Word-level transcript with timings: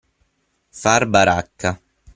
Far 0.81 1.05
baracca. 1.05 1.77